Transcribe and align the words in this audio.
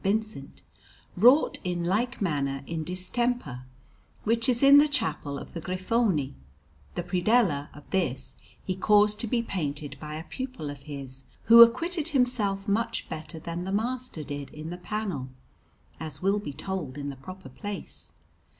Vincent, 0.03 0.63
wrought 1.15 1.59
in 1.63 1.83
like 1.83 2.23
manner 2.23 2.63
in 2.65 2.83
distemper, 2.83 3.65
which 4.23 4.49
is 4.49 4.63
in 4.63 4.79
the 4.79 4.87
Chapel 4.87 5.37
of 5.37 5.53
the 5.53 5.61
Griffoni; 5.61 6.33
the 6.95 7.03
predella 7.03 7.69
of 7.77 7.87
this 7.91 8.33
he 8.65 8.75
caused 8.75 9.19
to 9.19 9.27
be 9.27 9.43
painted 9.43 9.95
by 9.99 10.15
a 10.15 10.23
pupil 10.23 10.71
of 10.71 10.81
his, 10.89 11.25
who 11.43 11.61
acquitted 11.61 12.07
himself 12.07 12.67
much 12.67 13.07
better 13.09 13.37
than 13.37 13.63
the 13.63 13.71
master 13.71 14.23
did 14.23 14.49
in 14.49 14.71
the 14.71 14.77
panel, 14.77 15.27
as 15.99 16.19
will 16.19 16.39
be 16.39 16.51
told 16.51 16.97
in 16.97 17.09
the 17.11 17.15
proper 17.15 17.47
place. 17.49 18.13